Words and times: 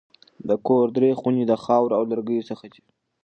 د 0.47 0.51
کور 0.67 0.85
درې 0.97 1.09
خونې 1.19 1.43
د 1.47 1.53
خاورو 1.63 1.97
او 1.97 2.03
لرګیو 2.11 2.47
څخه 2.49 2.65
دي. 2.73 2.81